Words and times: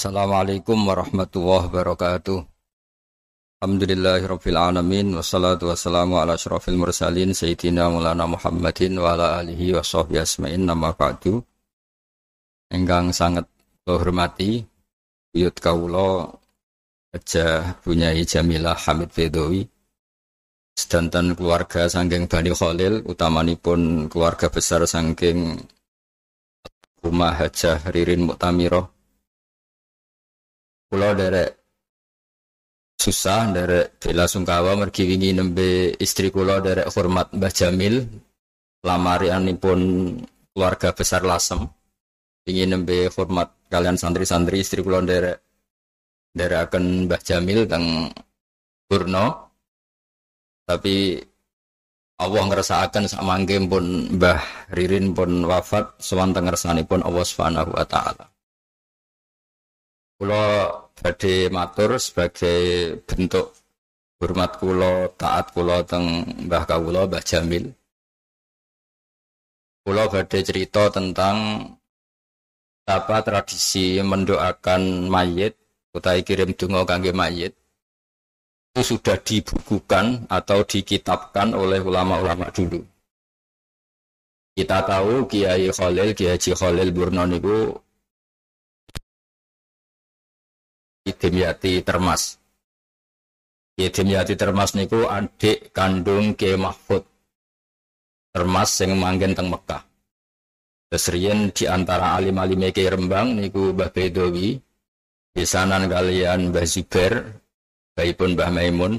Assalamualaikum 0.00 0.80
warahmatullahi 0.88 1.68
wabarakatuh. 1.68 2.40
Alhamdulillahirabbil 3.60 4.56
alamin 4.56 5.12
wassalatu 5.12 5.68
wassalamu 5.68 6.16
ala 6.16 6.40
asyrafil 6.40 6.80
mursalin 6.80 7.36
sayyidina 7.36 7.92
Maulana 7.92 8.24
Muhammadin 8.24 8.96
wa 8.96 9.12
ala 9.12 9.44
alihi 9.44 9.76
wa 9.76 9.84
asma'in 9.84 10.64
nama 10.64 10.96
ba'du. 10.96 11.44
Enggang 12.72 13.12
sangat 13.12 13.44
kula 13.84 14.00
hormati 14.00 14.64
buyut 15.36 15.60
kawula 15.60 16.32
Aja 17.12 17.76
Bunyai 17.84 18.24
Jamilah 18.24 18.80
Hamid 18.80 19.12
Bedowi 19.12 19.68
sedanten 20.80 21.36
keluarga 21.36 21.92
sangking 21.92 22.24
Bani 22.24 22.56
Khalil 22.56 23.04
utamanipun 23.04 24.08
keluarga 24.08 24.48
besar 24.48 24.80
sangking 24.88 25.60
rumah 27.04 27.36
Hajah 27.36 27.84
Ririn 27.92 28.24
Muktamirah 28.24 28.99
Pulau 30.90 31.14
derek 31.14 31.54
susah 32.98 33.46
derek 33.54 34.02
bela 34.02 34.26
sungkawa 34.26 34.74
mergi 34.74 35.06
wingi 35.06 35.30
nembe 35.30 35.94
istri 36.02 36.34
kula 36.34 36.58
derek 36.58 36.90
hormat 36.90 37.30
Mbah 37.30 37.52
Jamil. 37.54 38.02
Lamarianipun 38.80 39.80
keluarga 40.50 40.90
besar 40.90 41.22
Lasem. 41.22 41.62
Ingin 42.50 42.74
nembe 42.74 43.06
hormat 43.14 43.54
kalian 43.70 43.94
santri-santri 43.94 44.66
istri 44.66 44.82
kula 44.82 44.98
derek 45.06 45.38
derek 46.34 46.66
akan 46.66 47.06
Mbah 47.06 47.22
Jamil 47.22 47.70
teng 47.70 48.10
Burno 48.90 49.46
tapi 50.66 51.22
Allah 52.18 52.42
ngerasa 52.50 52.90
sama 52.90 53.06
samangke 53.06 53.62
pun 53.70 54.18
Mbah 54.18 54.74
Ririn 54.74 55.14
pun 55.14 55.46
wafat 55.46 56.02
sewanteng 56.02 56.50
pun 56.82 57.06
Allah 57.06 57.22
Subhanahu 57.22 57.78
wa 57.78 57.86
taala 57.86 58.26
Kulo 60.20 60.44
badhe 61.00 61.48
matur 61.48 61.96
sebagai 61.96 62.92
bentuk 63.08 63.56
hormat 64.20 64.60
kulo, 64.60 65.16
taat 65.16 65.48
kulo 65.56 65.80
teng 65.88 66.28
Mbah 66.44 66.68
kawula 66.68 67.08
Mbah 67.08 67.24
Jamil. 67.24 67.72
Kulo 69.80 70.04
badhe 70.12 70.44
cerita 70.44 70.92
tentang 70.92 71.64
apa 72.84 73.16
tradisi 73.24 73.96
mendoakan 74.04 75.08
mayit 75.08 75.56
utai 75.96 76.20
kirim 76.20 76.52
donga 76.52 76.84
kangge 76.84 77.16
mayit 77.16 77.56
itu 78.76 78.92
sudah 78.92 79.16
dibukukan 79.24 80.28
atau 80.28 80.68
dikitabkan 80.68 81.56
oleh 81.56 81.80
ulama-ulama 81.80 82.52
dulu. 82.52 82.84
Kita 84.52 84.84
tahu 84.84 85.24
Kiai 85.32 85.72
Khalil, 85.72 86.12
Kiai 86.12 86.36
Haji 86.36 86.52
Khalil 86.52 86.92
Burno 86.92 87.24
Dimyati 91.14 91.82
Termas. 91.82 92.40
Ki 93.74 93.88
Dimyati 93.88 94.36
Termas 94.36 94.76
niku 94.76 95.08
adik 95.08 95.72
kandung 95.72 96.36
Ki 96.36 96.52
Mahfud. 96.58 97.06
Termas 98.30 98.70
yang 98.78 98.94
manggen 99.00 99.34
teng 99.34 99.50
Mekah. 99.50 99.82
Keserian 100.90 101.54
di 101.54 101.70
antara 101.70 102.18
alim-alim 102.18 102.66
Ki 102.74 102.82
Rembang 102.90 103.38
niku 103.38 103.70
Mbah 103.70 103.94
Bedowi, 103.94 104.58
Bisanan 105.30 105.86
kalian 105.86 106.50
Mbah 106.50 106.66
Zubair, 106.66 107.30
pun 107.94 108.34
Mbah 108.34 108.50
Maimun. 108.50 108.98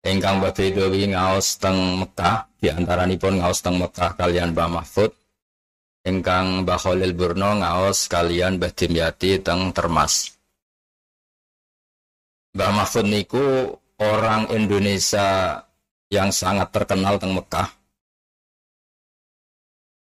Engkang 0.00 0.40
Mbah 0.40 0.56
Bedowi 0.56 1.12
ngaos 1.12 1.60
teng 1.60 2.00
Mekah, 2.00 2.48
di 2.56 2.72
antara 2.72 3.04
nipun 3.04 3.36
ngaos 3.36 3.60
teng 3.60 3.76
Mekah 3.76 4.16
kalian 4.16 4.56
Mbah 4.56 4.80
Mahfud. 4.80 5.12
Engkang 6.08 6.64
Mbah 6.64 6.80
Khalil 6.80 7.12
Burno 7.12 7.60
ngaos 7.60 8.08
kalian 8.08 8.56
Mbah 8.56 8.72
Dimyati 8.72 9.44
teng 9.44 9.76
Termas. 9.76 10.39
Mbah 12.50 12.70
Mahfud 12.74 13.06
niku 13.06 13.78
orang 14.02 14.50
Indonesia 14.50 15.62
yang 16.10 16.34
sangat 16.34 16.74
terkenal 16.74 17.14
teng 17.22 17.38
Mekah. 17.38 17.70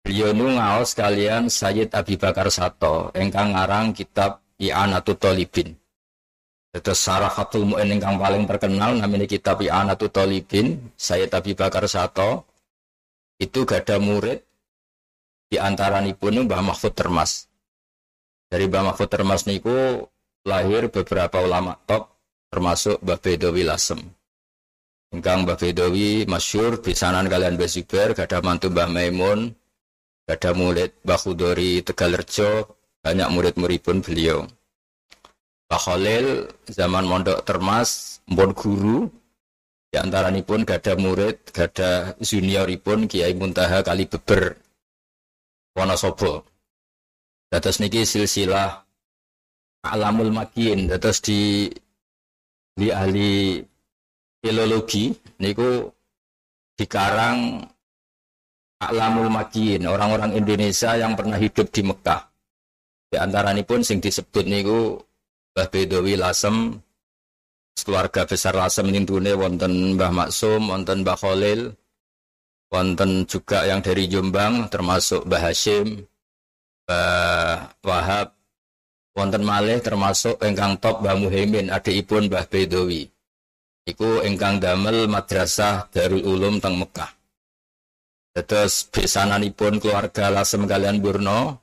Beliau 0.01 0.33
nu 0.33 0.57
ngaos 0.57 0.97
kalian 0.97 1.53
Sayyid 1.53 1.93
Abi 1.93 2.17
Bakar 2.17 2.49
Sato, 2.49 3.13
engkang 3.13 3.53
ngarang 3.53 3.93
kitab 3.93 4.41
I'anatul 4.57 5.21
Talibin. 5.21 5.77
Itu 6.73 6.97
Sarafatul 6.97 7.69
Mu'in 7.69 8.01
engkang 8.01 8.17
paling 8.17 8.49
terkenal 8.49 8.97
namanya 8.97 9.29
kitab 9.29 9.61
I'anatul 9.61 10.09
Talibin, 10.09 10.81
Sayyid 10.97 11.29
Abi 11.37 11.53
Bakar 11.53 11.85
Sato. 11.85 12.49
Itu 13.37 13.69
gak 13.69 13.85
ada 13.85 14.01
murid 14.01 14.41
di 15.53 15.61
antara 15.61 16.01
nipun 16.01 16.49
Mbah 16.49 16.65
Mahfud 16.65 16.97
Termas. 16.97 17.45
Dari 18.49 18.65
Mbah 18.65 18.89
Mahfud 18.89 19.13
Termas 19.13 19.45
niku 19.45 20.09
lahir 20.49 20.89
beberapa 20.89 21.45
ulama 21.45 21.77
top 21.85 22.18
termasuk 22.49 23.01
Mbah 23.05 23.21
Bedowi 23.21 23.63
Lasem. 23.65 24.01
Engkang 25.09 25.49
Mbah 25.49 25.57
Bedowi 25.57 26.29
masyur 26.29 26.81
bisanan 26.85 27.29
kalian 27.29 27.57
Mbah 27.57 28.13
gada 28.13 28.39
mantu 28.45 28.69
Mbah 28.69 28.89
Maimun, 28.93 29.53
gada 30.29 30.51
murid 30.53 30.93
Mbah 31.05 31.19
Khudori 31.21 31.81
Tegalerjo, 31.85 32.69
banyak 33.01 33.29
murid-murid 33.33 33.81
pun 33.81 34.05
beliau. 34.05 34.45
Mbah 35.69 35.81
Khalil 35.81 36.27
zaman 36.69 37.05
mondok 37.05 37.45
termas, 37.45 38.21
mbon 38.29 38.57
guru, 38.57 39.09
di 39.89 39.97
antara 39.97 40.29
ini 40.29 40.45
pun 40.45 40.69
gada 40.69 40.97
murid, 40.97 41.49
gada 41.53 42.13
junior 42.21 42.69
pun 42.81 43.09
Kiai 43.09 43.33
Muntaha 43.33 43.81
kali 43.81 44.05
beber 44.05 44.57
Wonosobo. 45.73 46.45
Dados 47.49 47.81
niki 47.81 48.05
silsilah 48.05 48.85
alamul 49.89 50.29
makin, 50.29 50.93
dados 50.93 51.25
di 51.25 51.73
di 52.79 52.95
ahli 52.95 53.59
filologi 54.39 55.11
niku 55.43 55.91
dikarang 56.79 57.59
Alamul 58.79 59.27
Makin, 59.27 59.91
orang-orang 59.91 60.39
Indonesia 60.39 60.95
yang 60.95 61.19
pernah 61.19 61.35
hidup 61.35 61.67
di 61.75 61.83
Mekah. 61.83 62.31
Di 63.11 63.19
antara 63.19 63.51
ini 63.51 63.67
pun 63.67 63.83
sing 63.83 63.99
disebut 63.99 64.47
niku 64.47 64.95
Mbah 65.51 65.67
Bedowi 65.75 66.15
Lasem, 66.15 66.79
keluarga 67.83 68.23
besar 68.23 68.55
Lasem 68.55 68.87
ini 68.95 69.03
tune 69.03 69.35
wonten 69.35 69.99
Mbah 69.99 70.15
Maksum, 70.15 70.71
wonten 70.71 71.03
Mbah 71.03 71.19
Khalil, 71.19 71.75
wonten 72.71 73.27
juga 73.27 73.67
yang 73.67 73.83
dari 73.83 74.07
Jombang 74.07 74.71
termasuk 74.71 75.27
Mbah 75.27 75.43
Hashim, 75.51 76.07
Mbah 76.87 77.75
Wahab, 77.83 78.38
Wonten 79.19 79.43
malih 79.43 79.83
termasuk 79.83 80.39
engkang 80.39 80.79
top 80.79 81.03
Mbah 81.03 81.19
Muhaimin 81.19 81.75
adikipun 81.75 82.31
Mbah 82.31 82.47
Bedowi. 82.47 83.11
Iku 83.83 84.23
engkang 84.23 84.63
damel 84.63 85.11
madrasah 85.11 85.91
Darul 85.91 86.23
Ulum 86.23 86.63
teng 86.63 86.79
Mekah. 86.79 87.11
Terus 88.39 88.87
besananipun 88.87 89.83
keluarga 89.83 90.31
Lasem 90.31 90.63
kalian 90.71 91.03
Burno 91.03 91.59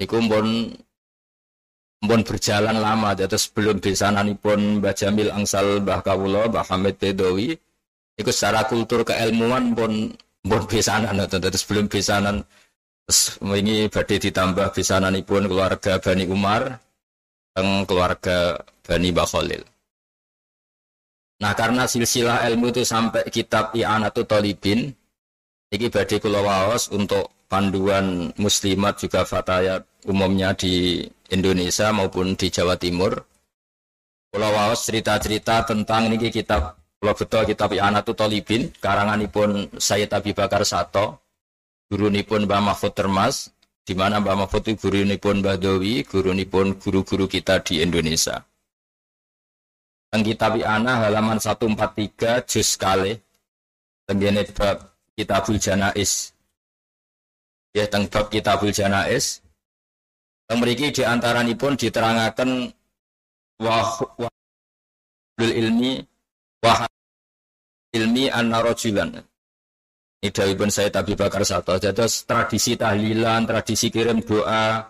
iku 0.00 0.16
pun 0.24 0.72
pun 2.00 2.20
berjalan 2.24 2.80
lama 2.80 3.12
terus 3.12 3.52
sebelum 3.52 3.76
besananipun 3.76 4.80
Mbah 4.80 4.96
Jamil 4.96 5.28
Angsal 5.28 5.84
Mbah 5.84 6.00
Kawula 6.00 6.48
Mbah 6.48 6.64
Hamid 6.72 6.96
Bedowi 6.96 7.52
iku 8.16 8.32
secara 8.32 8.64
kultur 8.64 9.04
keilmuan 9.04 9.76
pun 9.76 10.08
pun 10.40 10.62
besanan 10.64 11.20
terus 11.28 11.60
sebelum 11.60 11.92
besanan 11.92 12.40
ini 13.42 13.90
badai 13.90 14.18
ditambah 14.22 14.72
pun 15.26 15.42
keluarga 15.50 15.98
Bani 15.98 16.24
Umar 16.30 16.78
dan 17.52 17.84
keluarga 17.84 18.62
Bani 18.86 19.10
Bakholil. 19.12 19.62
Nah 21.42 21.52
karena 21.58 21.90
silsilah 21.90 22.46
ilmu 22.46 22.70
itu 22.70 22.86
sampai 22.86 23.26
kitab 23.26 23.74
I'anatu 23.74 24.22
Talibin, 24.22 24.94
ini 25.74 25.86
badai 25.90 26.22
kulawaos 26.22 26.94
untuk 26.94 27.34
panduan 27.50 28.30
muslimat 28.38 29.02
juga 29.02 29.26
fatayat 29.26 29.82
umumnya 30.06 30.54
di 30.54 31.02
Indonesia 31.34 31.90
maupun 31.90 32.38
di 32.38 32.46
Jawa 32.48 32.78
Timur. 32.78 33.18
Kulawaos 34.32 34.88
cerita-cerita 34.88 35.66
tentang 35.68 36.08
ini 36.08 36.30
kitab 36.32 36.80
Kalau 37.02 37.18
betul 37.18 37.42
kitab 37.50 37.74
I'anatu 37.74 38.14
Talibin, 38.14 38.70
karanganipun 38.78 39.74
Sayyid 39.74 40.14
Abi 40.14 40.30
Bakar 40.38 40.62
Sato, 40.62 41.18
gurunipun 41.92 42.48
Mbah 42.48 42.72
Mahfud 42.72 42.96
Termas, 42.96 43.52
di 43.84 43.92
mana 43.92 44.16
Mbah 44.16 44.48
Mahfud 44.48 44.64
itu 44.64 44.88
gurunipun 44.88 45.44
Mbah 45.44 45.60
Dowi, 45.60 46.08
gurunipun 46.08 46.80
guru-guru 46.80 47.28
kita 47.28 47.60
di 47.60 47.84
Indonesia. 47.84 48.40
Teng 50.08 50.24
kitab 50.24 50.56
Ana 50.64 51.04
halaman 51.04 51.36
143 51.36 52.48
juz 52.48 52.80
kali 52.80 53.20
tenggene 54.08 54.48
bab 54.56 54.88
Kitabul 55.12 55.60
Janais. 55.60 56.32
Ya 57.76 57.84
teng 57.88 58.08
bab 58.08 58.32
Kitabul 58.32 58.72
Janais. 58.72 59.44
Teng 60.48 60.64
mriki 60.64 60.92
di 60.96 61.04
antaranipun 61.04 61.76
diterangaken 61.76 62.72
wah 63.60 64.00
wa 64.20 64.28
ilmi 65.40 66.00
wah 66.60 66.84
ilmi 67.92 68.28
rajulan 68.32 69.16
ini 70.22 70.54
pun 70.54 70.70
saya 70.70 70.86
Abi 70.94 71.18
Bakar 71.18 71.42
Sato. 71.42 71.74
Jadi 71.82 72.06
tradisi 72.22 72.78
tahlilan, 72.78 73.42
tradisi 73.42 73.90
kirim 73.90 74.22
doa, 74.22 74.86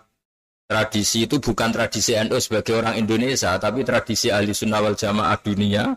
tradisi 0.69 1.25
itu 1.25 1.41
bukan 1.41 1.73
tradisi 1.73 2.13
NU 2.21 2.37
sebagai 2.37 2.77
orang 2.77 3.01
Indonesia, 3.01 3.57
tapi 3.57 3.81
tradisi 3.81 4.29
ahli 4.29 4.53
sunnah 4.53 4.85
wal 4.85 4.93
jamaah 4.93 5.33
dunia 5.41 5.89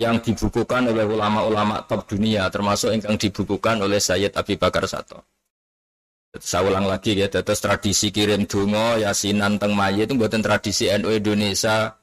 yang 0.00 0.16
dibukukan 0.18 0.88
oleh 0.88 1.04
ulama-ulama 1.04 1.84
top 1.84 2.08
dunia, 2.08 2.48
termasuk 2.48 2.96
yang 2.96 3.20
dibukukan 3.20 3.84
oleh 3.84 4.00
Sayyid 4.00 4.32
Abi 4.32 4.56
Bakar 4.56 4.88
Sato. 4.88 5.20
Saya 6.34 6.66
ulang 6.66 6.88
lagi 6.88 7.14
ya, 7.14 7.30
terus 7.30 7.62
tradisi 7.62 8.10
kirim 8.10 8.48
dungo, 8.48 8.98
yasinan 8.98 9.60
teng 9.60 9.76
mayit 9.76 10.10
itu 10.10 10.18
buatan 10.18 10.42
tradisi 10.42 10.90
NU 10.90 11.14
Indonesia, 11.14 11.94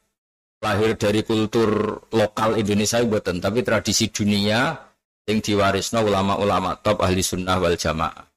lahir 0.62 0.94
dari 0.96 1.25
kultur 1.25 2.00
lokal 2.14 2.56
Indonesia 2.56 3.02
buatan, 3.04 3.44
tapi 3.44 3.60
tradisi 3.66 4.07
dunia 4.07 4.91
yang 5.31 5.39
diwarisno 5.39 6.04
ulama-ulama 6.04 6.75
top 6.83 7.00
ahli 7.07 7.24
sunnah 7.24 7.56
wal 7.57 7.80
jamaah. 7.80 8.28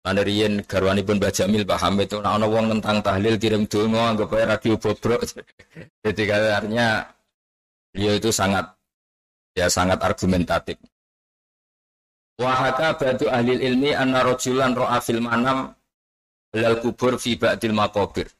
Mandarin 0.00 0.64
garwani 0.64 1.04
pun 1.04 1.20
Mbah 1.20 1.28
Jamil 1.28 1.68
Pak 1.68 1.78
Hamid 1.84 2.08
itu 2.08 2.24
nah, 2.24 2.40
wong 2.40 2.72
tentang 2.72 3.04
tahlil 3.04 3.36
kirim 3.36 3.68
dungo 3.68 4.00
anggap 4.00 4.32
aja 4.32 4.56
radio 4.56 4.74
bobrok. 4.80 5.20
Jadi 6.04 6.22
katanya 6.24 7.04
dia 7.92 8.16
itu 8.16 8.32
sangat 8.32 8.64
ya 9.52 9.68
sangat 9.68 10.00
argumentatif. 10.00 10.80
Wahaka 12.40 12.96
batu 12.96 13.28
ahli 13.28 13.60
ilmi 13.60 13.92
anna 13.92 14.24
rojulan 14.24 14.72
ro'a 14.72 15.04
fil 15.04 15.20
manam 15.20 15.76
lal 16.56 16.80
kubur 16.80 17.20
fi 17.20 17.36
ba'dil 17.36 17.76
makobir. 17.76 18.32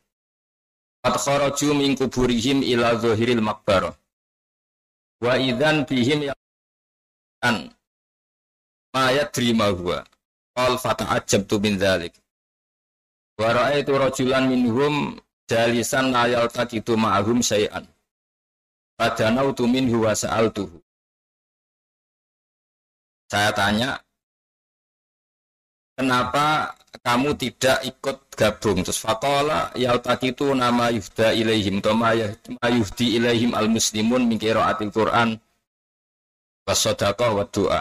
Qad 1.04 1.14
kharaju 1.20 1.68
min 1.76 1.92
kuburihim 1.92 2.64
ila 2.64 2.96
zahiril 2.96 3.44
makbar. 3.44 3.92
Wa 5.20 5.36
idzan 5.36 5.84
bihim 5.84 6.32
an 7.44 7.72
ma 8.94 9.10
yadri 9.10 9.52
ma 9.56 9.68
huwa. 9.72 10.04
Qal 10.56 10.76
fata'ajjabtu 10.76 11.56
min 11.62 11.78
dzalik. 11.78 12.12
Wa 13.38 13.54
ra'aitu 13.54 13.96
rajulan 13.96 14.50
minhum 14.50 15.16
jalisan 15.48 16.12
la 16.12 16.26
yaltaqitu 16.28 16.98
ma'ahum 16.98 17.40
syai'an. 17.40 17.86
Fadanautu 19.00 19.64
minhu 19.64 20.04
wa 20.04 20.12
sa'altuhu. 20.12 20.76
Saya 23.30 23.54
tanya, 23.54 23.96
kenapa 25.94 26.74
kamu 27.00 27.32
tidak 27.38 27.78
ikut 27.86 28.18
gabung? 28.34 28.82
Terus 28.82 28.98
fakola 28.98 29.70
itu 29.78 30.50
nama 30.50 30.90
yuhda 30.90 31.30
ilaihim 31.32 31.78
toma 31.78 32.12
yuhdi 32.68 33.16
ilaihim 33.22 33.54
al 33.54 33.70
muslimun 33.70 34.26
min 34.26 34.36
qiraatil 34.36 34.90
Quran 34.90 35.38
wasodaqah 36.66 37.30
wa 37.34 37.44
doa. 37.48 37.80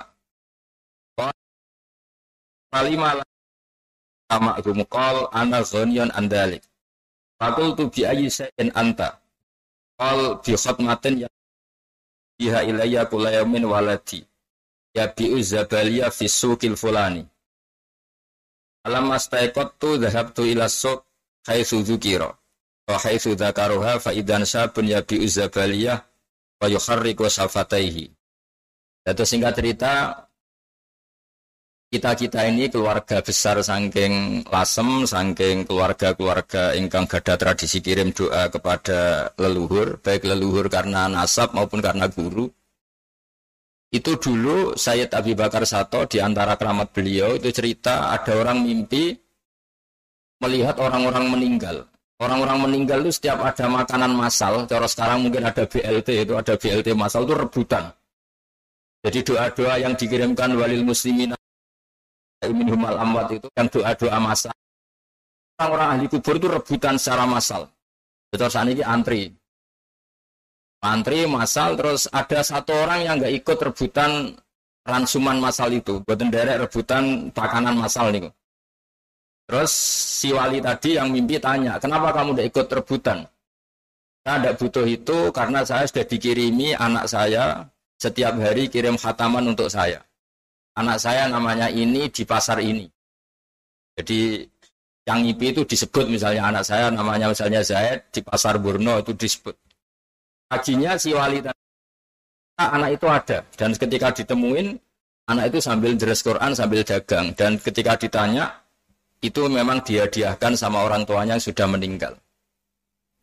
Kalimah 2.69 3.25
sama 4.29 4.61
rumqal 4.61 5.25
ana 5.33 5.65
ghaniyan 5.65 6.13
andalik. 6.13 6.61
Fakultu 7.41 7.89
bi 7.89 8.05
ayyi 8.05 8.29
shay'in 8.29 8.69
anta. 8.77 9.17
Qal 9.97 10.37
bi 10.45 10.53
khatmatin 10.53 11.25
ya 11.25 11.29
biha 12.37 12.63
ilayya 12.63 13.09
kula 13.09 13.33
yaumin 13.33 13.65
waladi 13.65 14.21
yabi'u 14.95 15.41
zabaliya 15.41 16.13
fi 16.13 16.29
suqil 16.29 16.77
fulani. 16.77 17.25
Alam 18.85 19.11
astaiqattu 19.11 19.97
dhahabtu 19.99 20.45
ila 20.45 20.69
suq 20.69 21.03
haitsu 21.49 21.81
dzukira. 21.83 22.29
Wa 22.87 22.95
haitsu 23.01 23.35
dzakaruha 23.35 23.99
fa 23.99 24.13
idan 24.13 24.45
sabun 24.45 24.87
yabi'u 24.87 25.25
zabaliya 25.27 26.05
wa 26.61 26.65
yukharriqu 26.69 27.25
safataihi. 27.27 28.18
Itu 29.13 29.23
singkat 29.25 29.57
cerita 29.57 29.93
kita-kita 31.89 32.45
ini 32.45 32.69
keluarga 32.69 33.17
besar 33.25 33.57
sangking 33.65 34.45
lasem, 34.45 35.09
sangking 35.09 35.65
keluarga-keluarga 35.65 36.77
ingkang 36.77 37.09
gada 37.09 37.33
tradisi 37.33 37.81
kirim 37.81 38.13
doa 38.13 38.45
kepada 38.53 39.33
leluhur, 39.41 39.97
baik 39.97 40.21
leluhur 40.21 40.69
karena 40.69 41.09
nasab 41.09 41.57
maupun 41.57 41.81
karena 41.81 42.05
guru. 42.05 42.45
Itu 43.89 44.21
dulu 44.21 44.77
Sayyid 44.77 45.17
Abi 45.17 45.33
Bakar 45.33 45.65
Sato 45.65 46.05
di 46.05 46.21
antara 46.21 46.53
keramat 46.61 46.93
beliau 46.93 47.33
itu 47.33 47.49
cerita 47.49 48.13
ada 48.13 48.37
orang 48.37 48.61
mimpi 48.61 49.17
melihat 50.45 50.77
orang-orang 50.77 51.25
meninggal. 51.25 51.89
Orang-orang 52.21 52.69
meninggal 52.69 53.01
itu 53.01 53.17
setiap 53.17 53.41
ada 53.41 53.65
makanan 53.65 54.13
masal, 54.13 54.69
cara 54.69 54.85
sekarang 54.85 55.25
mungkin 55.25 55.41
ada 55.41 55.65
BLT 55.65 56.27
itu 56.27 56.33
ada 56.37 56.53
BLT 56.53 56.93
masal 56.93 57.25
itu 57.25 57.33
rebutan. 57.33 57.89
Jadi 58.99 59.19
doa-doa 59.23 59.79
yang 59.79 59.93
dikirimkan 59.95 60.59
walil 60.59 60.83
muslimin 60.83 61.31
humal 62.43 62.95
amwat 62.99 63.31
itu 63.35 63.47
yang 63.55 63.67
doa-doa 63.71 64.17
masal. 64.19 64.55
Orang-orang 65.59 65.87
ahli 65.95 66.05
kubur 66.07 66.39
itu 66.39 66.47
rebutan 66.47 66.95
secara 66.95 67.27
masal. 67.27 67.67
Betul 68.31 68.47
saat 68.47 68.67
ini 68.71 68.83
antri 68.83 69.33
antri 70.79 71.27
masal 71.27 71.75
terus 71.75 72.07
ada 72.11 72.39
satu 72.39 72.71
orang 72.71 72.99
yang 73.03 73.15
nggak 73.19 73.35
ikut 73.43 73.57
rebutan 73.59 74.31
ransuman 74.87 75.37
masal 75.43 75.69
itu 75.75 75.99
buat 76.07 76.15
derek 76.15 76.67
rebutan 76.67 77.27
pakanan 77.35 77.75
masal 77.75 78.15
nih 78.15 78.31
terus 79.43 79.71
si 80.23 80.31
wali 80.31 80.63
tadi 80.63 80.95
yang 80.95 81.11
mimpi 81.11 81.35
tanya 81.41 81.75
kenapa 81.83 82.15
kamu 82.15 82.31
tidak 82.37 82.47
ikut 82.55 82.67
rebutan 82.79 83.17
saya 84.23 84.35
tidak 84.39 84.55
butuh 84.55 84.85
itu 84.87 85.17
karena 85.35 85.59
saya 85.67 85.83
sudah 85.83 86.05
dikirimi 86.07 86.67
anak 86.79 87.05
saya 87.11 87.67
setiap 87.99 88.33
hari 88.39 88.71
kirim 88.71 88.95
khataman 88.95 89.43
untuk 89.51 89.67
saya. 89.67 89.99
Anak 90.79 90.97
saya 91.03 91.27
namanya 91.27 91.67
ini 91.67 92.07
di 92.07 92.23
pasar 92.23 92.63
ini. 92.63 92.87
Jadi 93.99 94.47
yang 95.03 95.27
mimpi 95.27 95.51
itu 95.51 95.67
disebut 95.67 96.07
misalnya 96.07 96.47
anak 96.47 96.63
saya 96.63 96.87
namanya 96.87 97.27
misalnya 97.27 97.59
Zaid 97.59 98.07
di 98.15 98.23
pasar 98.23 98.55
Burno 98.63 99.03
itu 99.03 99.11
disebut. 99.11 99.51
Hajinya 100.47 100.95
si 100.95 101.11
wali 101.11 101.43
tadi. 101.43 101.59
Anak 102.55 102.95
itu 102.95 103.05
ada. 103.11 103.43
Dan 103.59 103.75
ketika 103.75 104.15
ditemuin 104.15 104.79
anak 105.27 105.51
itu 105.51 105.59
sambil 105.59 105.91
jelas 105.99 106.23
Quran 106.23 106.55
sambil 106.55 106.87
dagang. 106.87 107.35
Dan 107.35 107.59
ketika 107.59 107.99
ditanya 107.99 108.47
itu 109.19 109.51
memang 109.51 109.83
dia 109.83 110.07
diahkan 110.07 110.55
sama 110.55 110.87
orang 110.87 111.03
tuanya 111.03 111.35
yang 111.35 111.43
sudah 111.43 111.67
meninggal. 111.67 112.15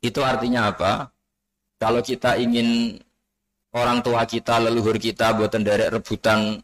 Itu 0.05 0.21
artinya 0.21 0.69
apa? 0.69 1.09
Kalau 1.81 2.05
kita 2.05 2.37
ingin 2.37 3.01
orang 3.77 4.01
tua 4.01 4.25
kita 4.25 4.57
leluhur 4.65 4.97
kita 4.97 5.37
buat 5.37 5.53
derek 5.53 5.93
rebutan 6.01 6.57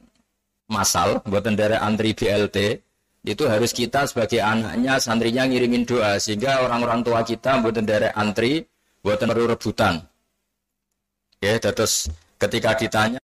masal 0.72 1.20
buat 1.28 1.44
derek 1.44 1.78
antri 1.78 2.16
BLT 2.16 2.80
itu 3.22 3.44
harus 3.46 3.70
kita 3.70 4.08
sebagai 4.08 4.42
anaknya 4.42 4.98
santrinya 4.98 5.46
ngirimin 5.46 5.86
doa 5.86 6.18
sehingga 6.18 6.64
orang-orang 6.64 7.04
tua 7.04 7.20
kita 7.22 7.60
buat 7.60 7.76
derek 7.76 8.16
antri 8.16 8.64
buat 9.04 9.20
rebutan 9.20 10.02
Ya, 11.42 11.58
terus 11.58 12.06
ketika 12.38 12.78
ditanya 12.78 13.18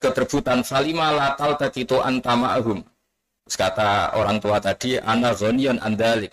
keterbutan 0.00 0.64
falima 0.64 1.12
latal 1.12 1.52
itu 1.76 2.00
antama'hum. 2.00 2.80
Kata 3.44 4.16
orang 4.16 4.40
tua 4.40 4.56
tadi, 4.56 4.96
ana 4.96 5.36
ghaniyan 5.36 5.84
andalik. 5.84 6.32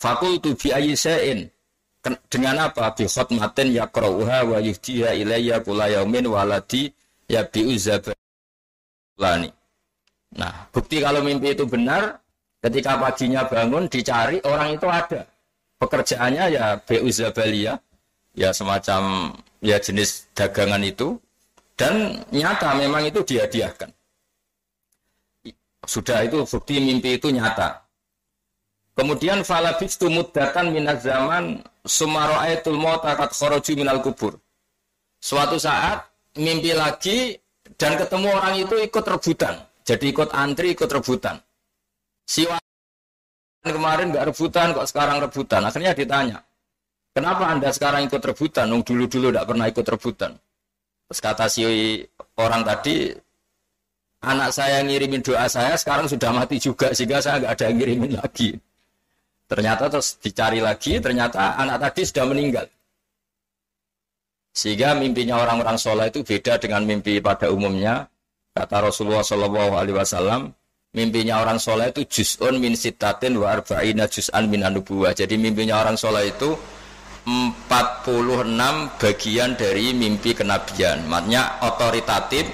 Fakultu 0.00 0.56
bi 0.56 0.72
ayyisain. 0.72 1.52
Dengan 2.30 2.70
apa? 2.70 2.94
Bi 2.94 3.10
khotmatin 3.10 3.74
yakrauha 3.74 4.46
wa 4.46 4.58
yuhdiha 4.62 5.16
ilayya 5.18 5.58
kula 5.64 5.90
yaumin 5.90 6.30
waladi 6.30 6.92
ya 7.26 7.42
bi 7.42 7.66
lani. 9.16 9.50
Nah, 10.36 10.68
bukti 10.70 11.00
kalau 11.00 11.24
mimpi 11.24 11.56
itu 11.56 11.64
benar, 11.64 12.20
ketika 12.60 13.00
paginya 13.00 13.48
bangun 13.48 13.88
dicari 13.88 14.38
orang 14.44 14.76
itu 14.76 14.86
ada. 14.86 15.24
Pekerjaannya 15.76 16.44
ya 16.52 16.64
bi 16.78 17.00
zabaliyah, 17.10 17.76
ya 18.36 18.52
semacam 18.52 19.32
ya 19.64 19.80
jenis 19.80 20.28
dagangan 20.36 20.84
itu 20.84 21.16
dan 21.76 22.20
nyata 22.32 22.76
memang 22.76 23.08
itu 23.08 23.20
dihadiahkan. 23.24 23.90
Sudah 25.86 26.26
itu 26.26 26.42
bukti 26.44 26.82
mimpi 26.82 27.16
itu 27.16 27.30
nyata. 27.30 27.86
Kemudian 28.96 29.44
falabistu 29.44 30.08
muddatan 30.08 30.72
minaz 30.72 31.04
zaman 31.04 31.60
sumaro'aitul 31.86 32.76
motakat 32.76 33.30
khoroju 33.32 33.72
minal 33.78 34.02
kubur. 34.02 34.36
Suatu 35.22 35.56
saat 35.56 36.04
mimpi 36.36 36.76
lagi 36.76 37.38
dan 37.80 37.96
ketemu 37.96 38.28
orang 38.34 38.54
itu 38.60 38.76
ikut 38.78 39.04
rebutan. 39.06 39.54
Jadi 39.86 40.10
ikut 40.10 40.34
antri, 40.34 40.74
ikut 40.74 40.90
rebutan. 40.90 41.38
Si 42.26 42.42
kemarin 43.62 44.10
nggak 44.10 44.34
rebutan, 44.34 44.74
kok 44.74 44.86
sekarang 44.90 45.22
rebutan. 45.22 45.62
Akhirnya 45.62 45.94
ditanya, 45.94 46.38
Kenapa 47.16 47.48
Anda 47.48 47.72
sekarang 47.72 48.12
ikut 48.12 48.20
rebutan? 48.20 48.68
Nung 48.68 48.84
dulu-dulu 48.84 49.32
tidak 49.32 49.48
pernah 49.48 49.64
ikut 49.72 49.86
rebutan. 49.88 50.36
Terus 51.08 51.20
kata 51.24 51.48
si 51.48 51.64
orang 52.36 52.60
tadi, 52.60 53.08
anak 54.20 54.52
saya 54.52 54.84
ngirimin 54.84 55.24
doa 55.24 55.48
saya 55.48 55.80
sekarang 55.80 56.12
sudah 56.12 56.28
mati 56.28 56.60
juga 56.60 56.92
sehingga 56.92 57.24
saya 57.24 57.40
nggak 57.40 57.52
ada 57.56 57.64
yang 57.72 57.76
ngirimin 57.80 58.12
lagi. 58.20 58.52
Ternyata 59.46 59.86
terus 59.86 60.18
dicari 60.18 60.58
lagi, 60.58 60.98
ternyata 60.98 61.54
anak 61.54 61.78
tadi 61.88 62.02
sudah 62.02 62.26
meninggal. 62.26 62.66
Sehingga 64.50 64.98
mimpinya 64.98 65.38
orang-orang 65.38 65.78
sholat 65.78 66.10
itu 66.10 66.26
beda 66.26 66.58
dengan 66.58 66.82
mimpi 66.82 67.22
pada 67.22 67.52
umumnya. 67.52 68.10
Kata 68.56 68.88
Rasulullah 68.88 69.20
Wasallam, 69.22 70.48
mimpinya 70.96 71.44
orang 71.44 71.60
soleh 71.60 71.92
itu 71.92 72.08
juz'un 72.08 72.56
min 72.56 72.72
sitatin 72.72 73.36
wa 73.36 73.52
arba'ina 73.52 74.08
juz'an 74.08 74.48
min 74.48 74.64
anubuwah. 74.64 75.12
Jadi 75.12 75.36
mimpinya 75.36 75.84
orang 75.84 76.00
soleh 76.00 76.32
itu 76.32 76.56
46 77.28 78.96
bagian 78.96 79.50
dari 79.60 79.92
mimpi 79.92 80.32
kenabian. 80.32 81.04
Maknanya 81.04 81.60
otoritatif 81.68 82.48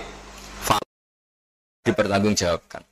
dipertanggungjawabkan. 1.86 2.91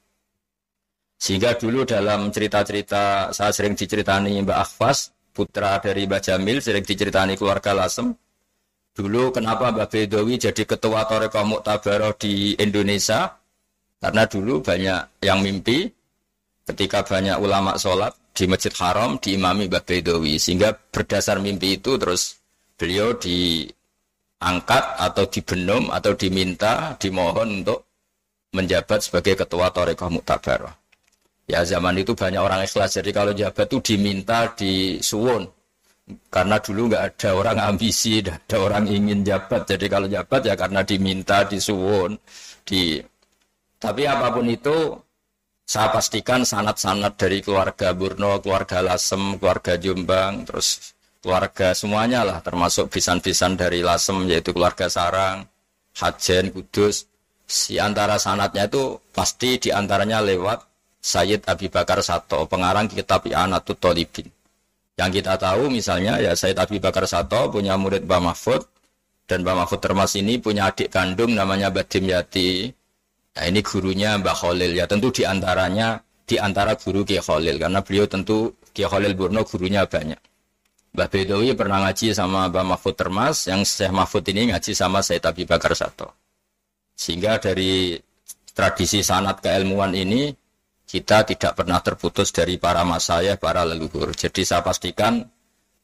Sehingga 1.20 1.52
dulu 1.52 1.84
dalam 1.84 2.32
cerita-cerita 2.32 3.28
saya 3.36 3.52
sering 3.52 3.76
diceritani 3.76 4.40
Mbak 4.40 4.56
Akhwas, 4.56 5.12
putra 5.36 5.76
dari 5.76 6.08
Mbak 6.08 6.20
Jamil, 6.24 6.64
sering 6.64 6.80
diceritani 6.80 7.36
keluarga 7.36 7.76
Lasem. 7.76 8.16
Dulu 8.96 9.28
kenapa 9.28 9.68
Mbak 9.68 9.88
Bedowi 9.92 10.40
jadi 10.40 10.64
ketua 10.64 11.04
Torekoh 11.04 11.44
Muktabaroh 11.44 12.16
di 12.16 12.56
Indonesia? 12.56 13.36
Karena 14.00 14.24
dulu 14.24 14.64
banyak 14.64 15.20
yang 15.20 15.44
mimpi 15.44 15.92
ketika 16.64 17.04
banyak 17.04 17.36
ulama 17.36 17.76
sholat 17.76 18.16
di 18.32 18.48
Masjid 18.48 18.72
Haram 18.80 19.20
diimami 19.20 19.68
Mbak 19.68 19.84
Bedowi. 19.84 20.40
Sehingga 20.40 20.72
berdasar 20.72 21.36
mimpi 21.44 21.76
itu 21.76 22.00
terus 22.00 22.40
beliau 22.80 23.12
diangkat 23.20 24.84
atau 24.96 25.28
dibenum 25.28 25.92
atau 25.92 26.16
diminta, 26.16 26.96
dimohon 26.96 27.60
untuk 27.60 27.84
menjabat 28.56 29.04
sebagai 29.04 29.44
ketua 29.44 29.68
Torekoh 29.68 30.08
Muktabaroh. 30.08 30.79
Ya 31.50 31.66
zaman 31.66 31.99
itu 31.99 32.14
banyak 32.14 32.38
orang 32.38 32.62
ikhlas, 32.62 32.95
jadi 33.02 33.11
kalau 33.11 33.35
jabat 33.35 33.66
itu 33.66 33.78
diminta 33.83 34.47
di 34.54 35.02
suwon. 35.02 35.42
Karena 36.30 36.59
dulu 36.59 36.90
nggak 36.90 37.04
ada 37.14 37.30
orang 37.35 37.59
ambisi, 37.59 38.23
ada 38.23 38.57
orang 38.59 38.87
ingin 38.87 39.26
jabat. 39.26 39.66
Jadi 39.66 39.87
kalau 39.90 40.07
jabat 40.07 40.47
ya 40.47 40.54
karena 40.54 40.87
diminta 40.87 41.42
di 41.47 41.59
suwon, 41.59 42.14
di 42.62 43.02
tapi 43.80 44.04
apa 44.04 44.28
pun 44.30 44.47
itu, 44.47 44.92
saya 45.64 45.88
pastikan 45.90 46.45
sanat-sanat 46.45 47.16
dari 47.16 47.40
keluarga 47.40 47.97
Burno, 47.97 48.38
keluarga 48.45 48.85
Lasem, 48.85 49.40
keluarga 49.40 49.80
Jombang, 49.80 50.45
terus 50.45 50.92
keluarga 51.23 51.73
semuanya 51.73 52.21
lah, 52.26 52.38
termasuk 52.45 52.92
bisan-bisan 52.92 53.57
dari 53.57 53.80
Lasem, 53.80 54.28
yaitu 54.28 54.52
keluarga 54.52 54.87
Sarang, 54.92 55.49
Hajen, 55.97 56.52
Kudus. 56.52 57.09
Si 57.50 57.80
antara 57.83 58.14
sanatnya 58.14 58.71
itu 58.71 59.00
pasti 59.11 59.59
di 59.59 59.75
antaranya 59.75 60.23
lewat 60.23 60.69
Sayyid 61.00 61.49
Abi 61.49 61.73
Bakar 61.73 62.04
Sato, 62.04 62.45
pengarang 62.45 62.87
kitab 62.87 63.25
I'anatut 63.25 63.80
Tolibin. 63.80 64.28
Yang 65.00 65.25
kita 65.25 65.40
tahu 65.40 65.73
misalnya 65.73 66.21
ya 66.21 66.37
Sayyid 66.37 66.61
Abi 66.61 66.76
Bakar 66.76 67.09
Sato 67.09 67.49
punya 67.49 67.80
murid 67.80 68.04
Mbah 68.04 68.21
Mahfud, 68.21 68.62
dan 69.25 69.40
Mbah 69.40 69.64
Mahfud 69.64 69.80
Termas 69.80 70.12
ini 70.19 70.37
punya 70.37 70.69
adik 70.69 70.92
kandung 70.92 71.33
namanya 71.33 71.73
Badim 71.73 72.04
Yati, 72.04 72.69
Nah 73.37 73.45
ini 73.47 73.62
gurunya 73.62 74.19
Mbak 74.19 74.37
Khalil 74.37 74.73
ya 74.75 74.85
tentu 74.90 75.14
di 75.14 75.23
antaranya 75.23 76.02
di 76.26 76.37
antara 76.38 76.75
guru 76.75 77.07
Kiai 77.07 77.23
Khalil 77.23 77.62
karena 77.62 77.78
beliau 77.83 78.07
tentu 78.11 78.59
Kiai 78.75 78.90
Khalil 78.90 79.14
Burno 79.14 79.47
gurunya 79.47 79.87
banyak. 79.87 80.19
Mbak 80.90 81.09
Bedowi 81.14 81.54
pernah 81.54 81.87
ngaji 81.87 82.11
sama 82.11 82.50
Mbak 82.50 82.64
Mahfud 82.66 82.95
Termas, 82.99 83.47
yang 83.47 83.62
Syekh 83.62 83.95
Mahfud 83.95 84.26
ini 84.35 84.50
ngaji 84.50 84.75
sama 84.75 85.07
Said 85.07 85.23
Abi 85.23 85.47
Bakar 85.47 85.78
Sato. 85.78 86.11
Sehingga 86.99 87.38
dari 87.38 87.95
tradisi 88.50 88.99
sanat 88.99 89.38
keilmuan 89.38 89.95
ini 89.95 90.35
kita 90.90 91.23
tidak 91.23 91.54
pernah 91.54 91.78
terputus 91.78 92.35
dari 92.35 92.59
para 92.59 92.82
masayah, 92.82 93.38
para 93.38 93.62
leluhur. 93.62 94.11
Jadi 94.11 94.42
saya 94.42 94.66
pastikan 94.66 95.23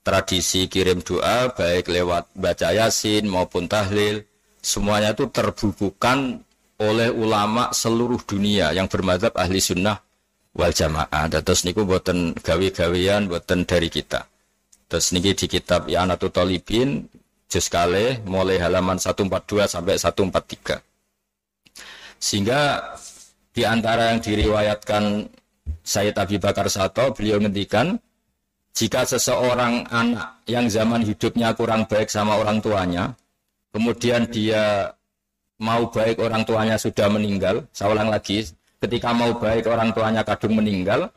tradisi 0.03 0.67
kirim 0.67 0.99
doa 0.99 1.55
baik 1.55 1.87
lewat 1.87 2.35
baca 2.35 2.75
yasin 2.75 3.31
maupun 3.31 3.71
tahlil 3.71 4.27
semuanya 4.59 5.15
itu 5.15 5.31
terbubukan 5.31 6.43
oleh 6.83 7.15
ulama 7.15 7.71
seluruh 7.71 8.19
dunia 8.27 8.75
yang 8.75 8.91
bermadhab 8.91 9.31
ahli 9.39 9.63
sunnah 9.63 10.03
wal 10.59 10.75
jamaah. 10.75 11.31
Terus 11.31 11.63
niku 11.63 11.87
buatan 11.87 12.35
gawe-gawean 12.35 13.31
buatan 13.31 13.63
dari 13.63 13.87
kita. 13.87 14.27
Terus 14.91 15.15
niki 15.15 15.39
di 15.39 15.47
kitab 15.47 15.87
I'anatul 15.87 16.35
Talibin 16.35 17.07
juz 17.47 17.71
kale 17.71 18.27
mulai 18.27 18.59
halaman 18.59 18.99
142 18.99 19.71
sampai 19.71 20.03
143. 20.03 20.83
Sehingga 22.19 22.83
di 23.57 23.65
antara 23.65 24.13
yang 24.13 24.21
diriwayatkan 24.21 25.25
Sayyid 25.81 26.13
Abi 26.21 26.37
Bakar 26.37 26.69
Sato 26.69 27.09
beliau 27.17 27.41
ngendikan 27.41 27.97
jika 28.77 29.09
seseorang 29.09 29.89
anak 29.89 30.45
yang 30.45 30.69
zaman 30.69 31.01
hidupnya 31.01 31.57
kurang 31.57 31.89
baik 31.89 32.13
sama 32.13 32.37
orang 32.37 32.61
tuanya, 32.61 33.17
kemudian 33.73 34.29
dia 34.29 34.93
mau 35.57 35.89
baik 35.89 36.21
orang 36.21 36.45
tuanya 36.45 36.77
sudah 36.77 37.09
meninggal, 37.09 37.65
saya 37.73 37.97
ulang 37.97 38.13
lagi, 38.13 38.45
ketika 38.77 39.17
mau 39.17 39.33
baik 39.41 39.65
orang 39.65 39.89
tuanya 39.97 40.21
kadung 40.21 40.61
meninggal, 40.61 41.09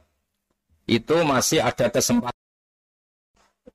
itu 0.87 1.19
masih 1.27 1.59
ada 1.59 1.91
kesempatan. 1.91 2.39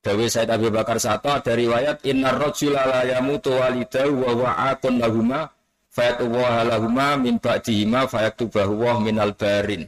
Dawi 0.01 0.33
Said 0.33 0.49
Abi 0.49 0.73
Bakar 0.73 0.97
Sato 0.97 1.29
ada 1.29 1.53
riwayat 1.53 2.01
Inna 2.09 2.33
rojula 2.33 2.89
la 2.89 3.01
yamutu 3.05 3.53
walidahu 3.53 4.25
wa 4.25 4.33
wa'akun 4.49 5.01
lahuma 5.01 5.53
lahuma 5.95 7.15
min 7.15 7.39
ba'dihima 7.39 8.11
minal 8.99 9.33
barin. 9.39 9.87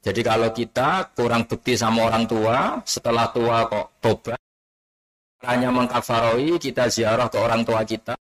Jadi 0.00 0.20
kalau 0.24 0.48
kita 0.48 1.12
kurang 1.12 1.44
bukti 1.44 1.76
sama 1.76 2.08
orang 2.08 2.24
tua, 2.24 2.80
setelah 2.88 3.28
tua 3.36 3.68
kok 3.68 4.00
tobat, 4.00 4.40
hanya 5.44 5.68
mengkafaroi, 5.68 6.56
kita 6.56 6.88
ziarah 6.88 7.28
ke 7.28 7.36
orang 7.36 7.60
tua 7.68 7.84
kita, 7.84 8.16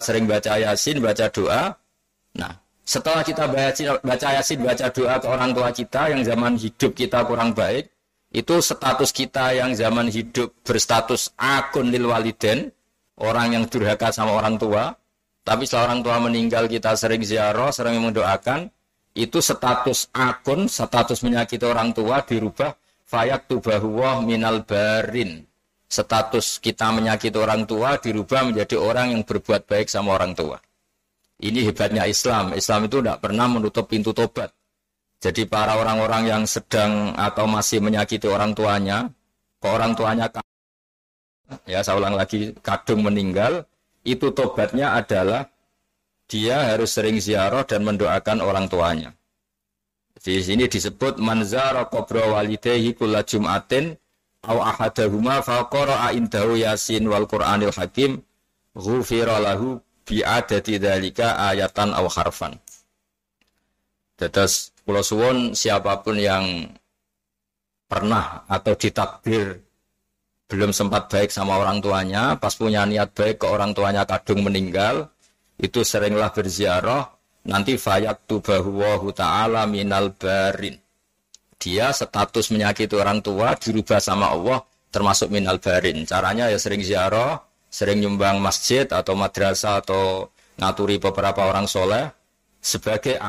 sering 0.00 0.24
baca 0.24 0.56
yasin, 0.56 1.04
baca 1.04 1.28
doa. 1.28 1.76
Nah, 2.40 2.52
setelah 2.80 3.20
kita 3.20 3.44
baca, 3.44 4.00
baca 4.00 4.28
yasin, 4.40 4.58
baca 4.64 4.88
doa 4.88 5.20
ke 5.20 5.26
orang 5.28 5.50
tua 5.52 5.68
kita 5.68 6.02
yang 6.16 6.24
zaman 6.24 6.56
hidup 6.56 6.92
kita 6.96 7.28
kurang 7.28 7.52
baik, 7.52 7.92
itu 8.32 8.54
status 8.64 9.12
kita 9.12 9.52
yang 9.52 9.76
zaman 9.76 10.08
hidup 10.08 10.64
berstatus 10.64 11.28
akun 11.36 11.92
lil 11.92 12.08
waliden, 12.08 12.72
orang 13.20 13.52
yang 13.52 13.64
durhaka 13.68 14.08
sama 14.08 14.32
orang 14.32 14.56
tua, 14.56 14.96
tapi 15.42 15.64
setelah 15.64 15.92
orang 15.92 16.00
tua 16.04 16.16
meninggal 16.20 16.64
kita 16.68 16.94
sering 16.94 17.24
ziarah, 17.24 17.72
sering 17.72 18.00
mendoakan, 18.00 18.68
itu 19.16 19.42
status 19.42 20.12
akun, 20.14 20.70
status 20.70 21.24
menyakiti 21.26 21.66
orang 21.66 21.90
tua 21.90 22.22
dirubah 22.22 22.76
fayak 23.08 23.50
tubahuwah 23.50 24.22
minal 24.22 24.62
barin 24.62 25.50
status 25.90 26.62
kita 26.62 26.94
menyakiti 26.94 27.34
orang 27.34 27.66
tua 27.66 27.98
dirubah 27.98 28.46
menjadi 28.46 28.78
orang 28.78 29.18
yang 29.18 29.22
berbuat 29.26 29.66
baik 29.66 29.90
sama 29.90 30.14
orang 30.14 30.38
tua. 30.38 30.62
Ini 31.42 31.66
hebatnya 31.66 32.06
Islam. 32.06 32.54
Islam 32.54 32.86
itu 32.86 33.02
tidak 33.02 33.18
pernah 33.26 33.50
menutup 33.50 33.90
pintu 33.90 34.14
tobat. 34.14 34.54
Jadi 35.20 35.44
para 35.50 35.76
orang-orang 35.76 36.30
yang 36.30 36.42
sedang 36.46 37.12
atau 37.18 37.44
masih 37.44 37.82
menyakiti 37.82 38.24
orang 38.30 38.56
tuanya, 38.56 39.10
ke 39.60 39.68
orang 39.68 39.92
tuanya 39.92 40.30
ya 41.66 41.82
saya 41.82 41.98
ulang 41.98 42.14
lagi 42.14 42.54
kadung 42.62 43.04
meninggal, 43.04 43.66
itu 44.04 44.32
tobatnya 44.32 44.96
adalah 44.96 45.48
dia 46.30 46.72
harus 46.72 46.94
sering 46.94 47.18
ziarah 47.18 47.66
dan 47.66 47.82
mendoakan 47.82 48.38
orang 48.40 48.70
tuanya. 48.70 49.10
Di 50.20 50.38
sini 50.44 50.68
disebut 50.68 51.16
manzara 51.16 51.88
kubra 51.88 52.28
walidehi 52.28 52.92
kulla 52.92 53.24
jum'atin 53.24 53.96
au 54.44 54.60
ahadahuma 54.60 55.40
faqara 55.40 56.12
indahu 56.12 56.60
yasin 56.60 57.08
wal 57.08 57.24
qur'anil 57.24 57.72
hakim 57.72 58.20
ghufira 58.76 59.40
lahu 59.40 59.80
bi 60.04 60.20
adati 60.20 60.76
dzalika 60.76 61.40
ayatan 61.52 61.96
au 61.96 62.08
harfan 62.08 62.56
Tetes 64.20 64.76
kula 64.84 65.00
suwun 65.00 65.56
siapa 65.56 66.04
pun 66.04 66.20
yang 66.20 66.68
pernah 67.88 68.44
atau 68.44 68.76
ditakdir 68.76 69.64
belum 70.50 70.74
sempat 70.74 71.06
baik 71.06 71.30
sama 71.30 71.56
orang 71.62 71.78
tuanya, 71.78 72.34
pas 72.36 72.50
punya 72.58 72.82
niat 72.82 73.14
baik 73.14 73.40
ke 73.40 73.46
orang 73.46 73.70
tuanya 73.70 74.02
kadung 74.02 74.42
meninggal, 74.42 75.06
itu 75.62 75.86
seringlah 75.86 76.34
berziarah, 76.34 77.06
nanti 77.46 77.78
fayat 77.78 78.26
tubahu 78.26 79.14
ta'ala 79.14 79.70
minal 79.70 80.10
barin 80.18 80.74
dia 81.60 81.92
status 81.92 82.48
menyakiti 82.48 82.96
orang 82.96 83.20
tua 83.20 83.52
dirubah 83.52 84.00
sama 84.00 84.32
Allah 84.32 84.64
termasuk 84.88 85.28
minal 85.28 85.60
barin. 85.60 86.08
Caranya 86.08 86.48
ya 86.48 86.56
sering 86.56 86.80
ziarah, 86.80 87.36
sering 87.68 88.00
nyumbang 88.00 88.40
masjid 88.40 88.88
atau 88.88 89.12
madrasah 89.12 89.84
atau 89.84 90.32
ngaturi 90.56 90.96
beberapa 90.96 91.46
orang 91.46 91.68
soleh 91.68 92.08
sebagai 92.64 93.20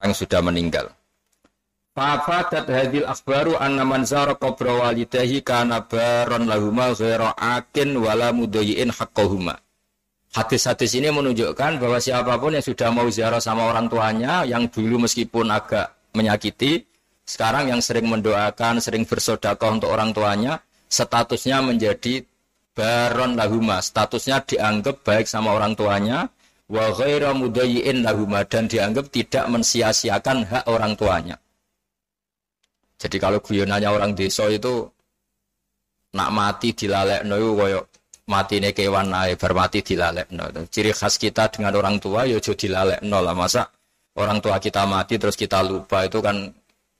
yang 0.00 0.14
sudah 0.16 0.40
meninggal. 0.40 0.88
Fafadat 1.98 2.70
hadil 2.70 3.02
akhbaru 3.10 3.58
anna 3.58 3.82
man 3.82 4.06
zara 4.06 4.38
qabra 4.38 4.86
walidahi 4.86 5.42
kana 5.42 5.82
baron 5.82 6.46
lahuma 6.46 6.94
ghaira 6.94 7.34
akin 7.34 7.98
wala 7.98 8.30
mudayiin 8.30 8.94
haqqahuma. 8.94 9.58
Hadis-hadis 10.30 10.94
ini 10.94 11.10
menunjukkan 11.10 11.82
bahwa 11.82 11.98
siapa 11.98 12.38
pun 12.38 12.54
yang 12.54 12.62
sudah 12.62 12.94
mau 12.94 13.10
ziarah 13.10 13.42
sama 13.42 13.66
orang 13.66 13.90
tuanya 13.90 14.46
yang 14.46 14.70
dulu 14.70 15.10
meskipun 15.10 15.50
agak 15.50 15.90
menyakiti 16.14 16.86
sekarang 17.26 17.74
yang 17.74 17.82
sering 17.82 18.06
mendoakan, 18.06 18.78
sering 18.78 19.02
bersodakoh 19.02 19.82
untuk 19.82 19.90
orang 19.90 20.14
tuanya, 20.14 20.62
statusnya 20.86 21.66
menjadi 21.66 22.22
baron 22.78 23.34
lahuma. 23.34 23.82
Statusnya 23.82 24.46
dianggap 24.46 25.02
baik 25.02 25.26
sama 25.26 25.50
orang 25.50 25.74
tuanya, 25.74 26.30
wa 26.70 26.94
ghaira 26.94 27.34
mudayyin 27.34 28.06
lahuma 28.06 28.46
dan 28.46 28.70
dianggap 28.70 29.10
tidak 29.10 29.50
mensia-siakan 29.50 30.46
hak 30.46 30.64
orang 30.70 30.94
tuanya. 30.94 31.42
Jadi 32.98 33.16
kalau 33.22 33.38
guyonannya 33.38 33.88
orang 33.88 34.12
desa 34.18 34.50
itu 34.50 34.90
nak 36.18 36.30
mati 36.34 36.74
dilalekno 36.74 37.34
iku 37.38 37.52
koyo 37.54 37.80
matine 38.26 38.74
kewan 38.74 39.14
ae 39.14 39.38
bar 39.38 39.52
mati 39.54 39.86
dilalekno. 39.86 40.50
Ciri 40.66 40.90
khas 40.90 41.14
kita 41.16 41.46
dengan 41.48 41.78
orang 41.78 42.02
tua 42.02 42.26
ya 42.26 42.42
aja 42.42 42.52
dilalekno 42.52 43.18
lah. 43.22 43.34
Masa 43.38 43.70
orang 44.18 44.42
tua 44.42 44.58
kita 44.58 44.82
mati 44.84 45.14
terus 45.16 45.38
kita 45.38 45.62
lupa 45.62 46.04
itu 46.04 46.18
kan 46.18 46.50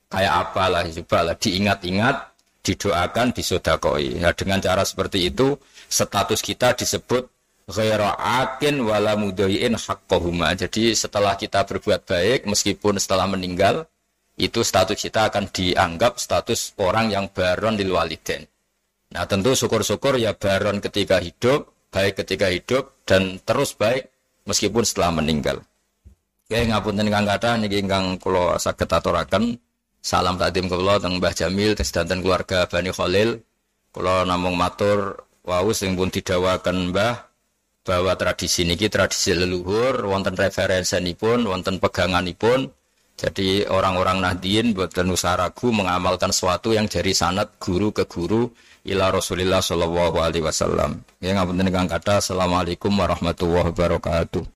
kayak 0.06 0.34
apa 0.48 0.64
lah. 0.70 0.80
Coba 0.86 1.18
lah 1.26 1.34
diingat-ingat 1.34 2.16
didoakan 2.62 3.34
disodakoi. 3.34 4.22
Nah 4.22 4.30
dengan 4.38 4.62
cara 4.62 4.86
seperti 4.86 5.28
itu 5.34 5.58
status 5.90 6.38
kita 6.44 6.78
disebut 6.78 7.26
ghaira 7.68 8.16
akin 8.16 8.80
wala 8.86 9.18
haqqahuma. 9.18 10.54
Jadi 10.54 10.94
setelah 10.94 11.34
kita 11.36 11.66
berbuat 11.66 12.06
baik 12.06 12.40
meskipun 12.48 12.96
setelah 12.96 13.28
meninggal 13.28 13.84
itu 14.38 14.62
status 14.62 14.96
kita 14.96 15.28
akan 15.28 15.50
dianggap 15.50 16.16
status 16.22 16.78
orang 16.78 17.10
yang 17.10 17.26
baron 17.28 17.74
lil 17.74 17.92
waliden 17.92 18.46
nah 19.12 19.26
tentu 19.26 19.52
syukur-syukur 19.52 20.16
ya 20.16 20.32
baron 20.38 20.78
ketika 20.78 21.18
hidup 21.18 21.68
baik 21.90 22.22
ketika 22.22 22.48
hidup 22.48 22.94
dan 23.04 23.42
terus 23.42 23.74
baik 23.74 24.08
meskipun 24.46 24.86
setelah 24.86 25.18
meninggal 25.20 25.60
Ya 26.48 26.64
ngapunten 26.64 27.04
ingkang 27.04 27.28
kathah 27.28 27.60
niki 27.60 27.84
ingkang 27.84 28.16
kula 28.16 28.56
saged 28.56 28.88
aturaken. 28.88 29.60
Salam 30.00 30.40
takdim 30.40 30.64
kula 30.64 30.96
teng 30.96 31.20
Mbah 31.20 31.36
Jamil 31.36 31.76
danten 31.76 32.24
keluarga 32.24 32.64
Bani 32.64 32.88
Khalil. 32.88 33.44
Kula 33.92 34.24
namung 34.24 34.56
matur 34.56 35.28
wau 35.44 35.68
sing 35.76 35.92
pun 35.92 36.08
didawaken 36.08 36.88
Mbah 36.88 37.28
bahwa 37.84 38.16
tradisi 38.16 38.64
niki 38.64 38.88
tradisi 38.88 39.36
leluhur 39.36 40.08
wonten 40.08 40.32
referensenipun, 40.40 41.44
wonten 41.44 41.84
peganganipun. 41.84 42.72
Jadi 43.18 43.66
orang-orang 43.66 44.22
Nahdien 44.22 44.70
boten 44.70 45.10
usah 45.10 45.34
ragu 45.34 45.74
mengamalkan 45.74 46.30
sesuatu 46.30 46.70
yang 46.70 46.86
dari 46.86 47.10
sanat 47.10 47.58
guru 47.58 47.90
ke 47.90 48.06
guru 48.06 48.46
ila 48.86 49.10
Rasulillah 49.10 49.58
sallallahu 49.58 50.22
alaihi 50.22 50.46
wasallam. 50.46 51.02
Ya 51.18 51.34
ngapunten 51.34 51.66
ingkang 51.66 51.90
kathah. 51.90 52.22
Assalamualaikum 52.22 52.94
warahmatullahi 52.94 53.74
wabarakatuh. 53.74 54.46